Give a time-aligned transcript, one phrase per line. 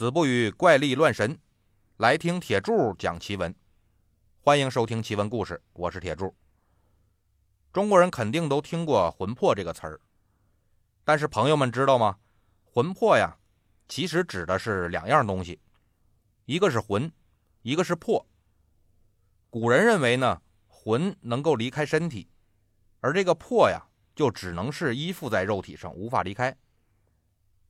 [0.00, 1.38] 子不语怪力乱神，
[1.98, 3.54] 来听铁柱讲奇闻。
[4.40, 6.34] 欢迎收听奇闻故事，我是铁柱。
[7.70, 10.00] 中国人肯定都听过“魂魄”这个词儿，
[11.04, 12.16] 但是朋友们知道吗？
[12.64, 13.36] 魂魄呀，
[13.88, 15.60] 其实指的是两样东西，
[16.46, 17.12] 一个是魂，
[17.60, 18.26] 一个是魄。
[19.50, 22.26] 古人认为呢，魂能够离开身体，
[23.00, 26.56] 而这个魄呀，就只能是依附在肉体上，无法离开。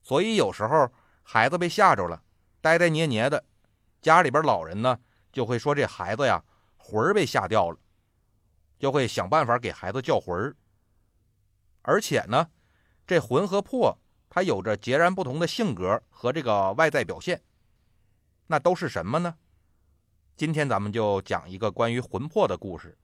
[0.00, 0.88] 所以有时候。
[1.22, 2.22] 孩子被吓着了，
[2.60, 3.44] 呆呆捏捏的，
[4.02, 4.98] 家里边老人呢
[5.32, 6.42] 就会说这孩子呀
[6.76, 7.78] 魂儿被吓掉了，
[8.78, 10.56] 就会想办法给孩子叫魂儿。
[11.82, 12.50] 而且呢，
[13.06, 13.96] 这魂和魄
[14.28, 17.42] 它有着截然不同的性格和这个外在表现，
[18.46, 19.36] 那都是什么呢？
[20.36, 22.96] 今天咱们就讲一个关于魂魄的故事。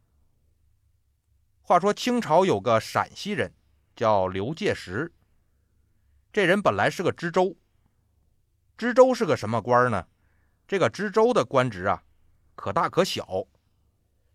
[1.60, 3.52] 话说清朝有个陕西人
[3.94, 5.12] 叫刘介石，
[6.32, 7.56] 这人本来是个知州。
[8.76, 10.06] 知州是个什么官呢？
[10.68, 12.02] 这个知州的官职啊，
[12.54, 13.46] 可大可小。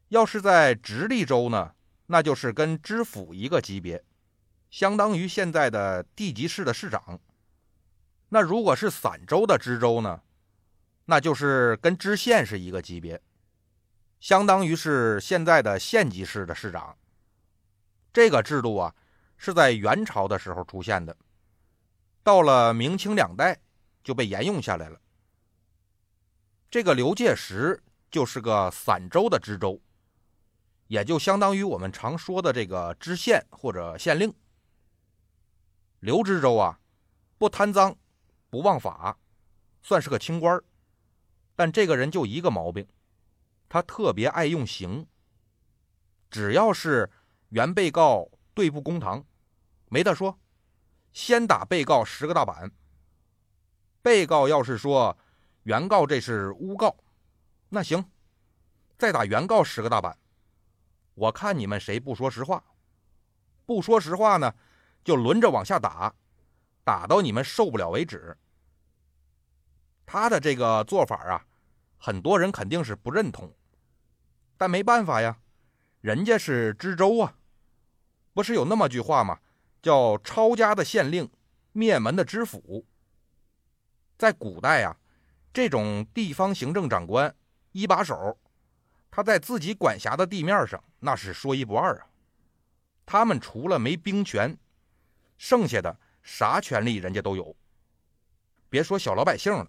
[0.09, 1.75] 要是在直隶州呢，
[2.07, 4.03] 那就是跟知府一个级别，
[4.71, 7.19] 相当于现在的地级市的市长。
[8.29, 10.21] 那如果是散州的知州呢，
[11.05, 13.21] 那就是跟知县是一个级别，
[14.19, 16.97] 相当于是现在的县级市的市长。
[18.11, 18.95] 这个制度啊，
[19.37, 21.15] 是在元朝的时候出现的，
[22.23, 23.59] 到了明清两代。
[24.03, 24.99] 就被沿用下来了。
[26.69, 29.81] 这个刘介石就是个散州的知州，
[30.87, 34.33] 也就相当于我们常说的这个知县或者县令。
[35.99, 36.79] 刘知州啊，
[37.37, 37.95] 不贪赃，
[38.49, 39.17] 不枉法，
[39.81, 40.61] 算是个清官
[41.55, 42.87] 但这个人就一个毛病，
[43.69, 45.05] 他特别爱用刑。
[46.29, 47.11] 只要是
[47.49, 49.25] 原被告对簿公堂，
[49.89, 50.39] 没得说，
[51.11, 52.71] 先打被告十个大板。
[54.01, 55.17] 被告要是说
[55.63, 56.95] 原告这是诬告，
[57.69, 58.03] 那行，
[58.97, 60.17] 再打原告十个大板。
[61.13, 62.63] 我看你们谁不说实话，
[63.65, 64.53] 不说实话呢，
[65.03, 66.13] 就轮着往下打，
[66.83, 68.35] 打到你们受不了为止。
[70.05, 71.45] 他的这个做法啊，
[71.97, 73.53] 很多人肯定是不认同，
[74.57, 75.37] 但没办法呀，
[76.01, 77.37] 人家是知州啊，
[78.33, 79.39] 不是有那么句话吗？
[79.81, 81.29] 叫“抄家的县令，
[81.71, 82.85] 灭门的知府”。
[84.21, 84.95] 在古代呀，
[85.51, 87.35] 这种地方行政长官
[87.71, 88.37] 一把手，
[89.09, 92.05] 他在自己管辖的地面上那是说一不二啊。
[93.03, 94.55] 他们除了没兵权，
[95.39, 97.55] 剩下的啥权利人家都有。
[98.69, 99.67] 别说小老百姓了，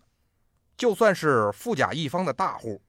[0.76, 2.82] 就算是富甲一方的大户，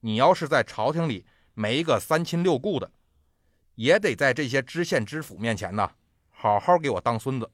[0.00, 1.24] 你要是在朝廷里
[1.54, 2.92] 没个三亲六故的，
[3.76, 5.90] 也得在这些知县知府面前呢，
[6.28, 7.50] 好好给我当孙子。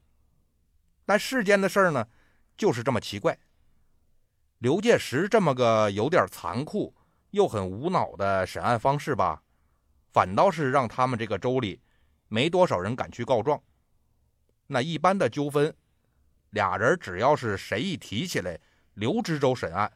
[1.07, 2.05] 但世间的事儿呢？
[2.59, 3.39] 就是这么奇怪，
[4.59, 6.93] 刘介石这么个有点残酷
[7.31, 9.41] 又很无脑的审案方式吧，
[10.13, 11.81] 反倒是让他们这个州里
[12.27, 13.63] 没多少人敢去告状。
[14.67, 15.73] 那一般的纠纷，
[16.51, 18.59] 俩人只要是谁一提起来
[18.95, 19.91] 刘知州审案，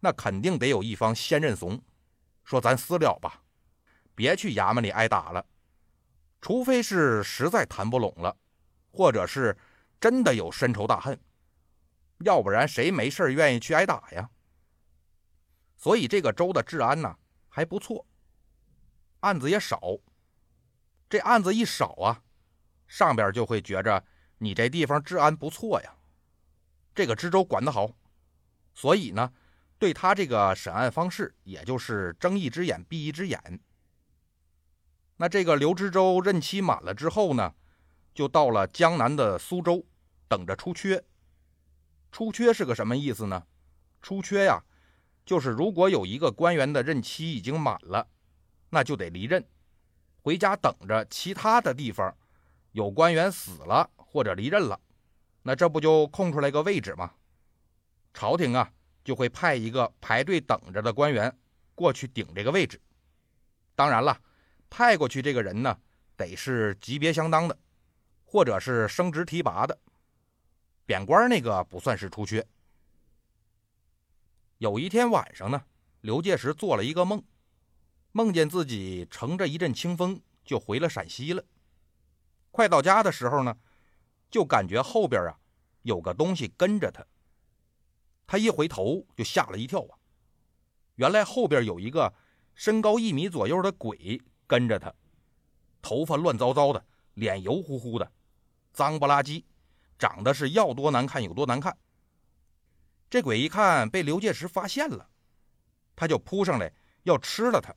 [0.00, 1.80] 那肯定得有一方先认怂，
[2.42, 3.40] 说咱私了吧，
[4.16, 5.46] 别去衙门里挨打了。
[6.40, 8.36] 除非是实在谈不拢了，
[8.90, 9.56] 或者是
[10.00, 11.16] 真的有深仇大恨。
[12.18, 14.30] 要不然谁没事愿意去挨打呀？
[15.76, 18.06] 所以这个州的治安呢还不错，
[19.20, 19.80] 案子也少。
[21.10, 22.22] 这案子一少啊，
[22.88, 24.04] 上边就会觉着
[24.38, 25.94] 你这地方治安不错呀，
[26.94, 27.90] 这个知州管得好，
[28.72, 29.32] 所以呢，
[29.78, 33.60] 对他这个审案方式，也就是睁一只眼闭一只眼。
[35.16, 37.54] 那这个刘知州任期满了之后呢，
[38.14, 39.84] 就到了江南的苏州，
[40.26, 41.04] 等着出缺。
[42.14, 43.44] 出缺是个什么意思呢？
[44.00, 44.62] 出缺呀，
[45.26, 48.06] 就是如果有一个官员的任期已经满了，
[48.70, 49.44] 那就得离任，
[50.22, 52.16] 回家等着其他的地方
[52.70, 54.78] 有官员死了或者离任了，
[55.42, 57.10] 那这不就空出来个位置吗？
[58.12, 58.70] 朝廷啊
[59.02, 61.36] 就会派一个排队等着的官员
[61.74, 62.80] 过去顶这个位置。
[63.74, 64.16] 当然了，
[64.70, 65.76] 派过去这个人呢，
[66.16, 67.58] 得是级别相当的，
[68.24, 69.76] 或者是升职提拔的。
[70.86, 72.46] 贬官那个不算是出缺。
[74.58, 75.62] 有一天晚上呢，
[76.02, 77.22] 刘介石做了一个梦，
[78.12, 81.44] 梦见自己乘着一阵清风就回了陕西了。
[82.50, 83.56] 快到家的时候呢，
[84.30, 85.38] 就感觉后边啊
[85.82, 87.04] 有个东西跟着他。
[88.26, 89.98] 他一回头就吓了一跳啊，
[90.94, 92.12] 原来后边有一个
[92.54, 94.94] 身高一米左右的鬼跟着他，
[95.82, 96.84] 头发乱糟糟的，
[97.14, 98.12] 脸油乎乎的，
[98.72, 99.44] 脏不拉几。
[99.98, 101.76] 长得是要多难看有多难看。
[103.08, 105.08] 这鬼一看被刘介石发现了，
[105.94, 106.72] 他就扑上来
[107.04, 107.74] 要吃了他。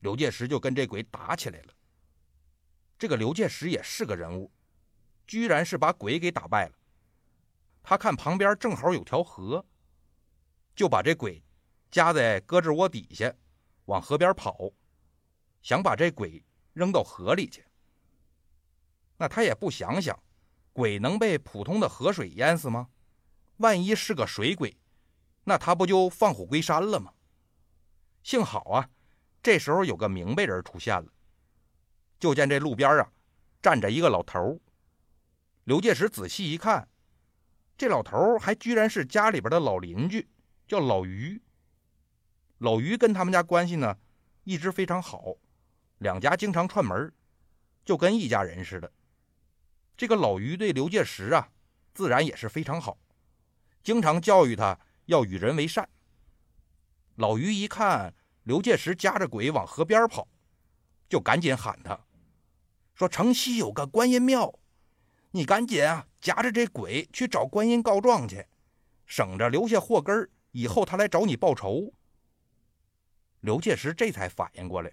[0.00, 1.72] 刘介石就跟这鬼打起来了。
[2.98, 4.52] 这个刘介石也是个人物，
[5.26, 6.74] 居然是把鬼给打败了。
[7.82, 9.64] 他看旁边正好有条河，
[10.76, 11.42] 就把这鬼
[11.90, 13.34] 夹在胳肢窝底下，
[13.86, 14.70] 往河边跑，
[15.62, 17.64] 想把这鬼扔到河里去。
[19.16, 20.18] 那他也不想想，
[20.74, 22.88] 鬼能被普通的河水淹死吗？
[23.58, 24.76] 万一是个水鬼，
[25.44, 27.12] 那他不就放虎归山了吗？
[28.24, 28.90] 幸好啊，
[29.40, 31.12] 这时候有个明白人出现了。
[32.18, 33.12] 就见这路边啊，
[33.62, 34.60] 站着一个老头。
[35.62, 36.88] 刘介石仔细一看，
[37.78, 40.28] 这老头还居然是家里边的老邻居，
[40.66, 41.40] 叫老于。
[42.58, 43.96] 老于跟他们家关系呢，
[44.42, 45.36] 一直非常好，
[45.98, 47.12] 两家经常串门，
[47.84, 48.90] 就跟一家人似的。
[49.96, 51.48] 这个老于对刘介石啊，
[51.94, 52.98] 自然也是非常好，
[53.82, 55.88] 经常教育他要与人为善。
[57.16, 58.12] 老于一看
[58.42, 60.26] 刘介石夹着鬼往河边跑，
[61.08, 61.98] 就赶紧喊他，
[62.94, 64.58] 说：“城西有个观音庙，
[65.30, 68.44] 你赶紧啊夹着这鬼去找观音告状去，
[69.06, 71.92] 省着留下祸根以后他来找你报仇。”
[73.42, 74.90] 刘介石这才反应过来，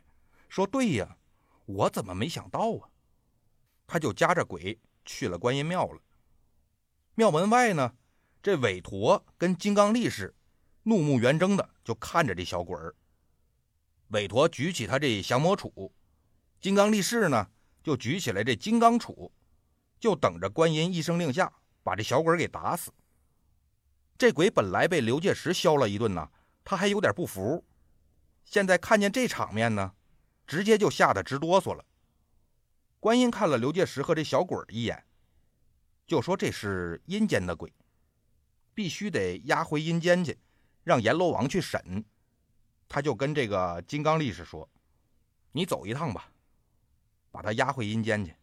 [0.48, 1.18] 说：“对呀，
[1.66, 2.90] 我怎么没想到啊？”
[3.88, 4.80] 他就夹着鬼。
[5.06, 6.00] 去了观音庙了。
[7.16, 7.94] 庙门外呢，
[8.42, 10.34] 这韦陀跟金刚力士
[10.84, 12.96] 怒目圆睁的就看着这小鬼儿。
[14.08, 15.92] 韦陀举起他这降魔杵，
[16.60, 17.48] 金刚力士呢
[17.84, 19.32] 就举起来这金刚杵，
[20.00, 21.52] 就等着观音一声令下，
[21.84, 22.92] 把这小鬼给打死。
[24.18, 26.30] 这鬼本来被刘介石削了一顿呢，
[26.64, 27.64] 他还有点不服，
[28.44, 29.94] 现在看见这场面呢，
[30.46, 31.86] 直接就吓得直哆嗦了。
[33.02, 35.04] 观音看了刘介石和这小鬼一眼，
[36.06, 37.74] 就说：“这是阴间的鬼，
[38.76, 40.38] 必须得押回阴间去，
[40.84, 42.06] 让阎罗王去审。”
[42.88, 44.70] 他就跟这个金刚力士说
[45.52, 46.32] ：“你走一趟吧，
[47.32, 48.36] 把他押回阴间去。”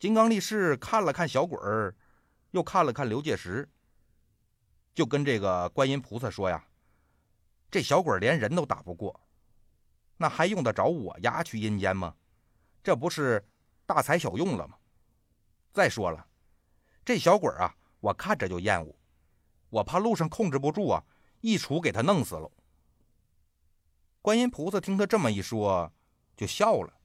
[0.00, 1.94] 金刚力士看了看小鬼儿，
[2.52, 3.68] 又看了看刘介石，
[4.94, 6.64] 就跟这个观音菩萨说：“呀，
[7.70, 9.20] 这小鬼连人都打不过，
[10.16, 12.16] 那还用得着我押去阴间吗？
[12.82, 13.44] 这不是？”
[13.90, 14.76] 大材小用了吗？
[15.72, 16.24] 再说了，
[17.04, 18.94] 这小鬼啊，我看着就厌恶，
[19.68, 21.02] 我怕路上控制不住啊，
[21.40, 22.48] 一杵给他弄死了。
[24.22, 25.92] 观音菩萨听他这么一说，
[26.36, 27.00] 就笑了，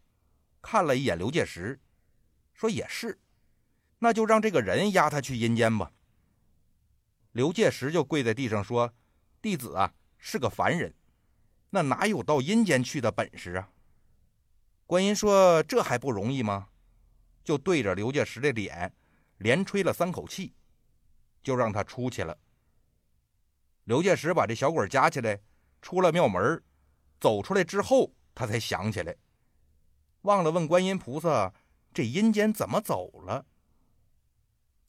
[0.61, 1.81] 看了一眼刘介石，
[2.53, 3.19] 说：“也是，
[3.97, 5.91] 那就让这个人押他去阴间吧。”
[7.33, 8.93] 刘介石就跪在地上说
[9.41, 10.93] ：“弟子啊，是个凡人，
[11.71, 13.71] 那哪有到阴间去的本事啊？”
[14.85, 16.67] 观音说：“这还不容易吗？”
[17.45, 18.91] 就对着刘介石的脸
[19.37, 20.53] 连吹了三口气，
[21.43, 22.37] 就让他出去了。
[23.83, 25.39] 刘介石把这小鬼夹起来，
[25.79, 26.61] 出了庙门，
[27.19, 29.15] 走出来之后，他才想起来，
[30.23, 31.53] 忘了问观音菩萨
[31.93, 33.45] 这阴间怎么走了。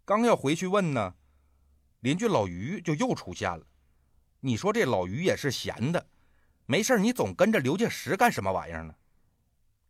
[0.06, 1.14] 刚要回去问呢，
[2.00, 3.66] 邻居老于就又出现了。
[4.40, 6.08] 你说这老于也是闲的，
[6.64, 8.94] 没事你总跟着刘介石干什么玩意儿呢？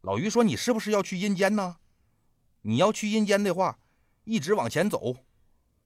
[0.01, 1.77] 老于说：“你是不是要去阴间呢？”
[2.69, 3.79] 你要去阴间的话，
[4.25, 5.15] 一直往前走，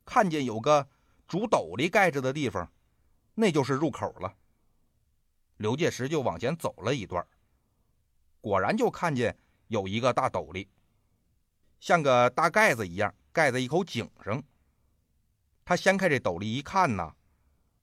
[0.07, 0.89] 看见有个
[1.29, 2.73] 竹斗笠盖着的地方，
[3.35, 4.35] 那就是入口了。
[5.59, 7.23] 刘介石就往前走了一段，
[8.41, 9.37] 果然就看见
[9.69, 10.67] 有一个大斗笠，
[11.81, 14.43] 像个大盖子一样盖在一口井上。
[15.67, 17.15] 他掀开这斗笠一看呐，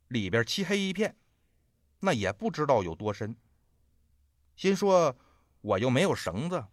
[0.07, 1.15] 里边漆黑一片，
[1.99, 3.37] 那也不知道有多深。
[4.55, 5.15] 心说
[5.61, 6.65] ：“我又没有绳子，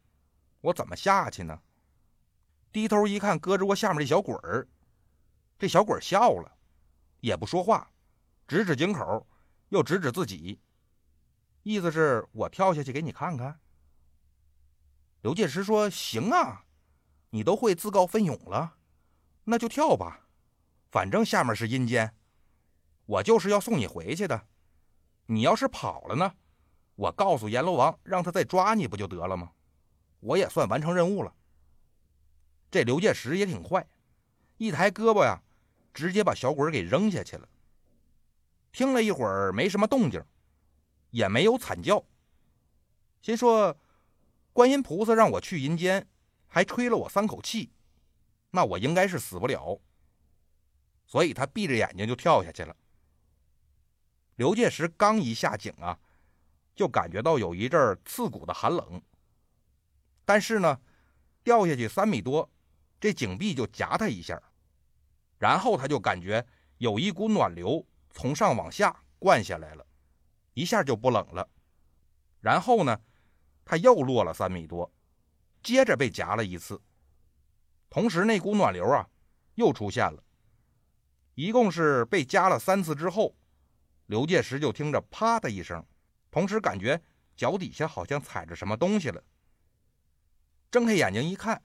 [0.62, 1.60] 我怎么下去呢？”
[2.74, 4.66] 低头一看，胳肢窝下面这小鬼儿，
[5.56, 6.56] 这小鬼笑了，
[7.20, 7.88] 也不说话，
[8.48, 9.24] 指指井口，
[9.68, 10.58] 又指指自己，
[11.62, 13.60] 意思是我跳下去给你看看。
[15.20, 16.64] 刘介石说：“行啊，
[17.30, 18.74] 你都会自告奋勇了，
[19.44, 20.26] 那就跳吧，
[20.90, 22.12] 反正下面是阴间，
[23.06, 24.48] 我就是要送你回去的。
[25.26, 26.34] 你要是跑了呢，
[26.96, 29.52] 我告诉阎罗王，让他再抓你不就得了吗？
[30.18, 31.32] 我也算完成任务了。”
[32.74, 33.86] 这刘介石也挺坏，
[34.56, 35.40] 一抬胳膊呀，
[35.92, 37.48] 直接把小鬼给扔下去了。
[38.72, 40.20] 听了一会儿，没什么动静，
[41.10, 42.04] 也没有惨叫，
[43.22, 43.78] 心说：
[44.52, 46.04] 观音菩萨让我去阴间，
[46.48, 47.70] 还吹了我三口气，
[48.50, 49.80] 那我应该是死不了。
[51.06, 52.74] 所以他闭着眼睛就跳下去了。
[54.34, 55.96] 刘介石刚一下井啊，
[56.74, 59.00] 就感觉到有一阵刺骨的寒冷，
[60.24, 60.80] 但是呢，
[61.44, 62.50] 掉下去三米多。
[63.04, 64.42] 这井壁就夹他一下，
[65.36, 66.42] 然后他就感觉
[66.78, 69.86] 有一股暖流从上往下灌下来了，
[70.54, 71.46] 一下就不冷了。
[72.40, 72.98] 然后呢，
[73.62, 74.90] 他又落了三米多，
[75.62, 76.80] 接着被夹了一次。
[77.90, 79.06] 同时，那股暖流啊
[79.56, 80.24] 又出现了。
[81.34, 83.36] 一共是被夹了三次之后，
[84.06, 85.84] 刘介石就听着“啪”的一声，
[86.30, 86.98] 同时感觉
[87.36, 89.22] 脚底下好像踩着什么东西了。
[90.70, 91.62] 睁开眼睛一看，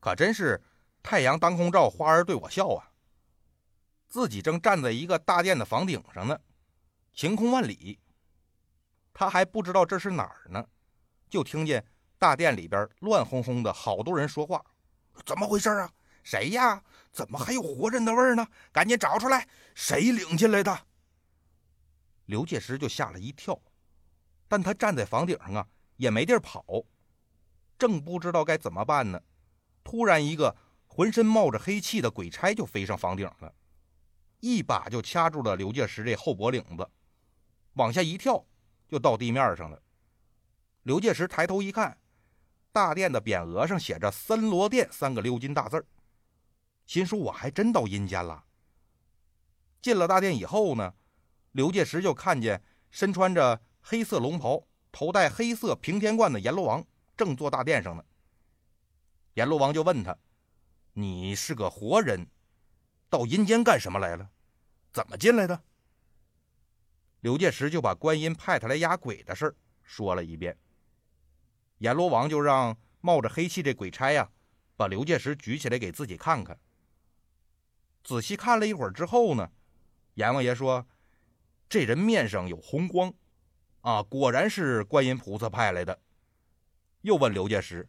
[0.00, 0.60] 可真是
[1.02, 2.90] 太阳当空照，花儿对我笑啊！
[4.08, 6.38] 自己正站在一个大殿的房顶上呢，
[7.14, 7.98] 晴空万里。
[9.12, 10.66] 他还不知道这是哪儿呢，
[11.28, 11.84] 就听见
[12.18, 14.64] 大殿里边乱哄哄的，好多人说话
[15.24, 15.92] ：“怎么回事啊？
[16.22, 16.82] 谁呀？
[17.12, 18.46] 怎么还有活人的味儿呢？
[18.72, 20.86] 赶紧找出来，谁领进来的？”
[22.26, 23.60] 刘介石就吓了一跳，
[24.46, 25.66] 但他站在房顶上啊，
[25.96, 26.64] 也没地儿跑，
[27.78, 29.20] 正不知道该怎么办呢。
[29.82, 30.56] 突然，一个
[31.00, 33.50] 浑身冒着黑气的鬼差就飞上房顶了，
[34.40, 36.86] 一把就掐住了刘介石这后脖领子，
[37.72, 38.44] 往下一跳。
[38.86, 39.80] 就到地面上了。
[40.82, 41.96] 刘介石抬头一看，
[42.70, 45.82] 大殿的匾额上写着“森罗殿”三个鎏金大字
[46.84, 48.44] 心说：“我还真到阴间了。”
[49.80, 50.92] 进了大殿以后呢，
[51.52, 56.84] 刘介石就看见身穿着黑色龙袍、头戴黑色平天冠的阎罗王
[57.16, 58.04] 正坐大殿上呢。
[59.32, 60.14] 阎罗王就问他
[60.92, 62.26] ：“你是个活人，
[63.08, 64.30] 到阴间干什么来了？
[64.92, 65.62] 怎么进来的？”
[67.20, 70.58] 刘介石就把观音派他来压鬼的事说了一遍。
[71.78, 74.30] 阎罗王就让冒着黑气这鬼差呀，
[74.76, 76.58] 把刘介石举起来给自己看看。
[78.02, 79.50] 仔细看了一会儿之后呢，
[80.14, 80.86] 阎王爷说
[81.68, 83.12] ：“这人面上有红光，
[83.82, 86.00] 啊，果然是观音菩萨派来的。”
[87.02, 87.88] 又问刘介石：“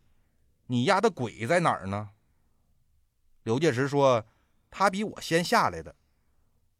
[0.68, 2.12] 你压的鬼在哪儿呢？”
[3.44, 4.26] 刘介石说
[4.70, 5.96] ：“他比我先下来的，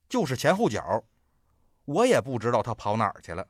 [0.08, 1.04] 就是前后脚。”
[1.86, 3.46] 我也不知道他跑哪儿去了。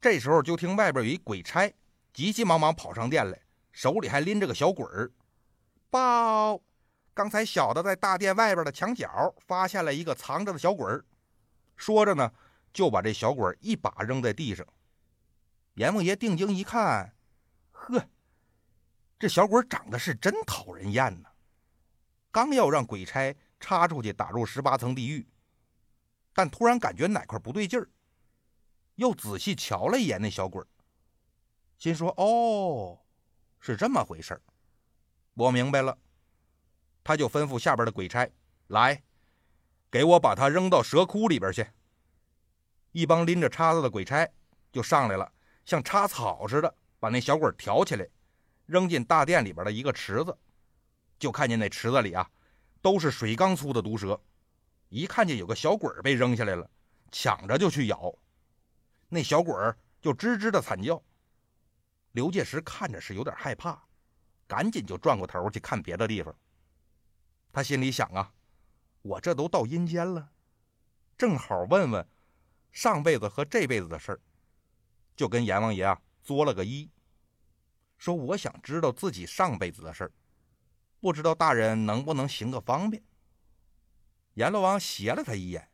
[0.00, 1.70] 这时候就听外边有一鬼差
[2.12, 3.38] 急急忙忙跑上殿来，
[3.72, 5.10] 手里还拎着个小鬼儿。
[5.90, 6.60] 报，
[7.12, 11.04] 刚才小的在大殿外边的墙角发现了一个藏着的小鬼儿。
[11.76, 12.32] 说着呢，
[12.72, 14.64] 就把这小鬼儿一把扔在地上。
[15.74, 17.14] 阎王爷定睛一看，
[17.72, 18.08] 呵，
[19.18, 21.29] 这小鬼长得是真讨人厌呐！
[22.30, 25.26] 刚要让鬼差插出去打入十八层地狱。
[26.32, 27.88] 但突然感觉哪块不对劲儿，
[28.94, 30.64] 又仔细瞧了一眼那小鬼
[31.76, 33.00] 心说：“哦，
[33.58, 34.40] 是这么回事
[35.34, 35.98] 我明白了。”
[37.02, 38.30] 他就吩咐下边的鬼差
[38.68, 39.02] ：“来，
[39.90, 41.66] 给我把他扔到蛇窟里边去。”
[42.92, 44.28] 一帮拎着叉子的鬼差
[44.70, 45.32] 就上来了，
[45.64, 48.06] 像插草似的把那小鬼挑起来，
[48.66, 50.36] 扔进大殿里边的一个池子。
[51.20, 52.28] 就看见那池子里啊，
[52.82, 54.20] 都是水缸粗的毒蛇。
[54.88, 56.68] 一看见有个小鬼被扔下来了，
[57.12, 58.12] 抢着就去咬，
[59.08, 59.54] 那小鬼
[60.00, 61.00] 就吱吱的惨叫。
[62.12, 63.80] 刘介石看着是有点害怕，
[64.48, 66.34] 赶紧就转过头去看别的地方。
[67.52, 68.32] 他心里想啊，
[69.02, 70.32] 我这都到阴间了，
[71.16, 72.08] 正好问问
[72.72, 74.20] 上辈子和这辈子的事儿，
[75.14, 76.88] 就跟阎王爷啊作了个揖，
[77.98, 80.12] 说我想知道自己上辈子的事儿，
[81.00, 83.02] 不知道大人能不能行个方便。
[84.34, 85.70] 阎罗王斜了他一眼，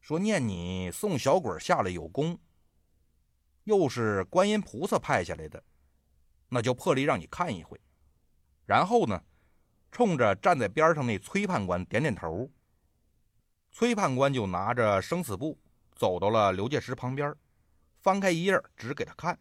[0.00, 2.38] 说：“念你送小鬼下来有功，
[3.64, 5.62] 又是观音菩萨派下来的，
[6.48, 7.80] 那就破例让你看一回。”
[8.66, 9.22] 然后呢，
[9.90, 12.50] 冲着站在边上那崔判官点点头。
[13.70, 15.58] 崔判官就拿着生死簿
[15.94, 17.34] 走到了刘介石旁边，
[18.00, 19.38] 翻开一页，指给他看，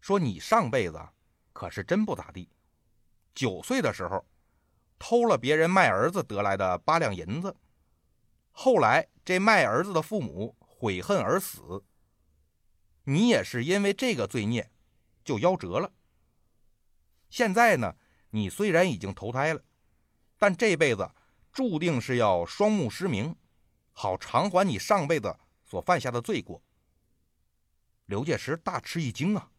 [0.00, 1.00] 说：“你上辈子
[1.52, 2.48] 可是真不咋地，
[3.34, 4.24] 九岁的时候。”
[4.96, 7.54] 偷了别人卖儿子得来的八两银子，
[8.52, 11.84] 后来这卖儿子的父母悔恨而死。
[13.02, 14.70] 你也是因为这个罪孽，
[15.22, 15.92] 就夭折了。
[17.28, 17.94] 现在呢，
[18.30, 19.62] 你虽然已经投胎了，
[20.38, 21.10] 但这辈子
[21.52, 23.36] 注定是要双目失明，
[23.92, 25.36] 好偿还你上辈子
[25.66, 26.62] 所犯下的罪过。
[28.06, 29.50] 刘介石大吃一惊啊，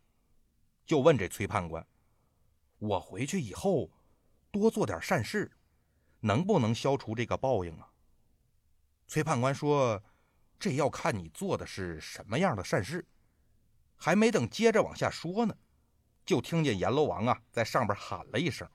[0.88, 1.86] 就问这崔判官
[2.79, 3.89] ：“我回去以后。”
[4.51, 5.51] 多做点善事，
[6.22, 7.89] 能不能消除这个报应啊？
[9.05, 10.01] 崔判官说
[10.58, 13.05] ：“这要看你做的是什么样的善事。”
[13.98, 15.58] 还没等接着往下说呢，
[16.25, 18.65] 就听见阎罗王啊在上边喊了一声：“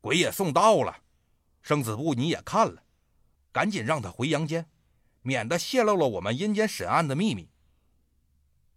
[0.00, 1.02] 鬼也送到了，
[1.60, 2.82] 生死簿你也看了，
[3.52, 4.70] 赶紧让他回阳间，
[5.20, 7.50] 免得泄露了我们阴间审案的秘密。”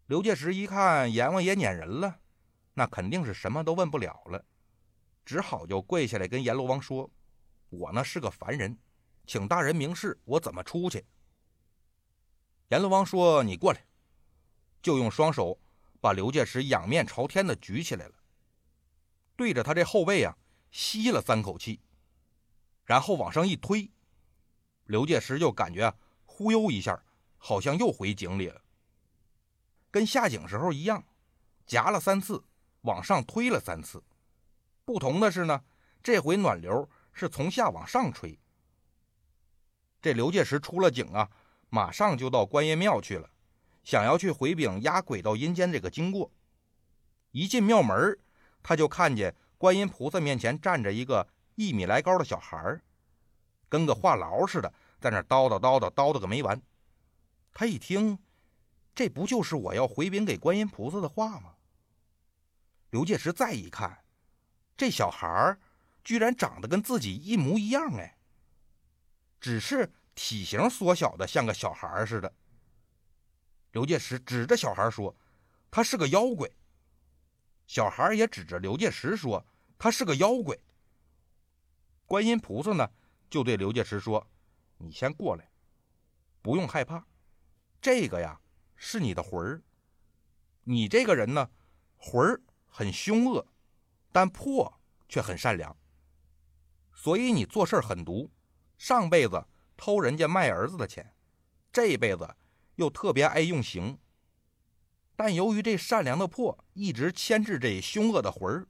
[0.07, 2.19] 刘介石一看阎王爷撵人了，
[2.79, 4.41] 那肯定是什么都问不了了。
[5.25, 7.11] 只好就跪下来跟阎罗王说
[7.67, 8.79] ：“我呢是个凡人，
[9.27, 11.05] 请大人明示，我怎么出去？”
[12.71, 13.85] 阎罗王说：“你过来。”
[14.81, 15.59] 就用双手
[15.99, 18.13] 把刘介石仰面朝天的举起来了，
[19.35, 20.37] 对着他这后背啊
[20.71, 21.81] 吸了三口气，
[22.85, 23.91] 然后往上一推，
[24.85, 25.93] 刘介石就感觉
[26.23, 27.03] 忽悠一下，
[27.37, 28.61] 好像又回井里了。
[29.91, 31.03] 跟下井时候一样，
[31.65, 32.41] 夹了三次，
[32.81, 34.03] 往上推了三次。
[34.85, 35.63] 不同的是呢，
[36.01, 38.39] 这回暖流是从下往上吹。
[40.01, 41.29] 这刘介石出了井啊，
[41.69, 43.29] 马上就到观音庙去了，
[43.83, 46.31] 想要去回禀押鬼到阴间这个经过。
[47.31, 48.17] 一进庙门，
[48.63, 52.81] 他就看见观音菩萨面前站着一个一米来高的小孩
[53.67, 56.61] 跟个话痨似的，在那叨叨叨叨叨叨个没完。
[57.53, 58.19] 他一听。
[58.95, 61.53] 这不就是我要回禀给观音菩萨的话吗？
[62.89, 64.03] 刘介石再一看，
[64.75, 65.57] 这小孩
[66.03, 68.17] 居然长得跟自己一模一样哎，
[69.39, 72.33] 只是体型缩小的像个小孩似的。
[73.71, 75.15] 刘介石指着小孩说
[75.69, 76.49] ：“他是个妖怪。”
[77.67, 79.45] 小孩也指着刘介石说
[79.77, 80.57] ：“他是个妖怪。”
[82.07, 82.89] 观音菩萨呢，
[83.29, 84.27] 就对刘介石说
[84.77, 85.51] ：“你先过来，
[86.41, 87.05] 不用害怕，
[87.81, 88.39] 这个呀。”
[88.81, 89.61] 是你的魂儿，
[90.63, 91.49] 你这个人呢，
[91.97, 93.45] 魂儿很凶恶，
[94.11, 95.75] 但魄却很善良。
[96.93, 98.29] 所以你做事狠毒，
[98.77, 99.45] 上辈子
[99.75, 101.13] 偷人家卖儿子的钱，
[101.71, 102.35] 这辈子
[102.75, 103.97] 又特别爱用刑。
[105.15, 108.67] 但由于这善良的魄一直牵制这凶恶的魂儿，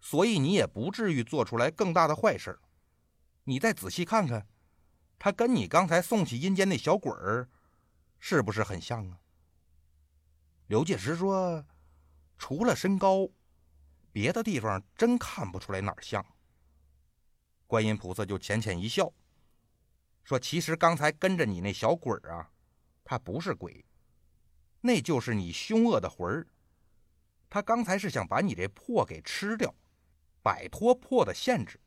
[0.00, 2.58] 所以你也不至于做出来更大的坏事。
[3.44, 4.46] 你再仔细看看，
[5.18, 7.48] 他跟你刚才送去阴间那小鬼儿。
[8.22, 9.18] 是不是很像啊？
[10.66, 11.64] 刘介石说
[12.40, 13.28] ：“除了身高，
[14.10, 16.24] 别的地方真看不出来哪儿像。”
[17.68, 19.12] 观音菩萨就浅浅一笑，
[20.24, 22.50] 说：“其实刚才跟着你那小鬼儿啊，
[23.04, 23.84] 他不是鬼，
[24.80, 26.46] 那就是你凶恶的魂儿。
[27.50, 29.74] 他刚才是想把你这魄给吃掉，
[30.42, 31.78] 摆脱魄的限制，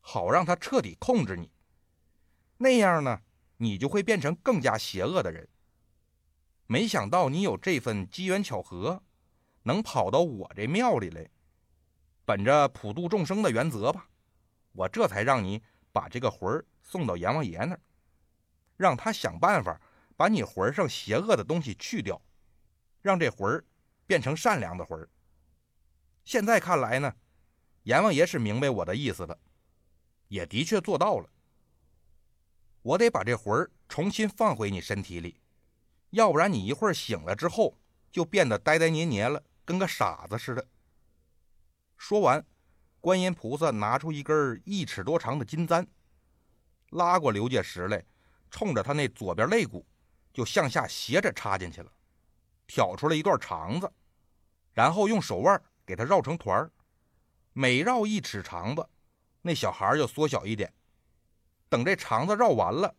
[0.00, 1.50] 好让他彻底控制你。
[2.58, 3.22] 那样呢，
[3.56, 5.48] 你就会变成更加邪恶的人。”
[6.66, 9.02] 没想到你有这份机缘巧合，
[9.64, 11.28] 能跑到我这庙里来。
[12.24, 14.08] 本着普度众生的原则吧，
[14.72, 17.80] 我这才让你把这个魂儿送到阎王爷那儿，
[18.76, 19.78] 让他想办法
[20.16, 22.22] 把你魂上邪恶的东西去掉，
[23.02, 23.64] 让这魂儿
[24.06, 25.08] 变成善良的魂儿。
[26.24, 27.14] 现在看来呢，
[27.82, 29.38] 阎王爷是明白我的意思的，
[30.28, 31.28] 也的确做到了。
[32.80, 35.40] 我得把这魂儿重新放回你身体里。
[36.10, 37.76] 要不然你一会儿醒了之后
[38.10, 40.66] 就变得呆呆捏捏了，跟个傻子似的。
[41.96, 42.44] 说完，
[43.00, 45.86] 观音菩萨拿出一根一尺多长的金簪，
[46.90, 48.04] 拉过刘介石来，
[48.50, 49.86] 冲着他那左边肋骨
[50.32, 51.92] 就向下斜着插进去了，
[52.66, 53.90] 挑出了一段肠子，
[54.72, 56.70] 然后用手腕给他绕成团儿，
[57.52, 58.88] 每绕一尺肠子，
[59.42, 60.72] 那小孩就缩小一点。
[61.68, 62.94] 等这肠子绕完了，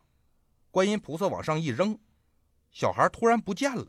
[0.72, 1.98] 观音菩萨往上一扔。
[2.72, 3.88] 小孩突然不见了，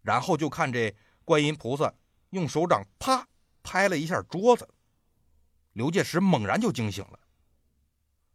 [0.00, 1.92] 然后就看这观音菩萨
[2.30, 3.26] 用手掌啪
[3.62, 4.68] 拍了一下桌子，
[5.72, 7.18] 刘介石猛然就惊醒了。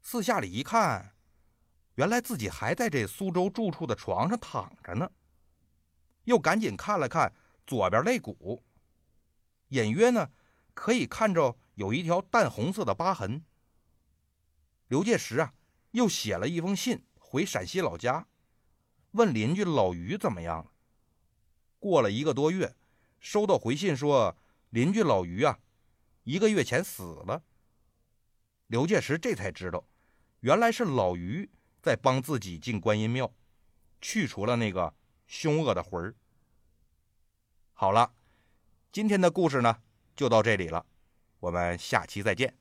[0.02, 1.14] 四下里一看，
[1.96, 5.10] 原来自己还在这苏州住处的床上躺着呢。
[6.24, 7.34] 又赶紧看了看
[7.66, 8.64] 左边肋骨，
[9.70, 10.30] 隐约呢
[10.74, 13.44] 可以看着有一条淡红色的疤痕。
[14.88, 15.54] 刘介石啊，
[15.92, 18.28] 又写了一封信回陕西老家。
[19.12, 20.72] 问邻居老于怎么样了？
[21.80, 22.76] 过了一个多月，
[23.20, 24.36] 收到回信说
[24.70, 25.60] 邻居老于啊，
[26.24, 27.44] 一个月前死了。
[28.68, 29.84] 刘介石这才知道，
[30.42, 31.50] 原来是老于
[31.82, 33.34] 在帮自己进观音庙，
[34.02, 34.94] 去除了那个
[35.26, 36.14] 凶恶的魂儿。
[37.74, 38.14] 好了，
[38.92, 39.78] 今天的故事呢
[40.16, 40.86] 就到这里了，
[41.40, 42.54] 我们下期再见。